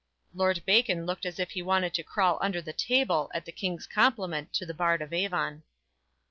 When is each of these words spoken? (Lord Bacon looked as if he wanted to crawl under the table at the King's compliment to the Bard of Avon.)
(Lord 0.33 0.63
Bacon 0.65 1.05
looked 1.05 1.27
as 1.27 1.37
if 1.37 1.51
he 1.51 1.61
wanted 1.61 1.93
to 1.93 2.01
crawl 2.01 2.39
under 2.41 2.59
the 2.59 2.73
table 2.73 3.29
at 3.35 3.45
the 3.45 3.51
King's 3.51 3.85
compliment 3.85 4.51
to 4.53 4.65
the 4.65 4.73
Bard 4.73 4.99
of 4.99 5.13
Avon.) 5.13 5.61